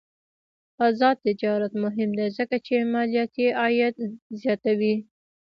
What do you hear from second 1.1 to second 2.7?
تجارت مهم دی ځکه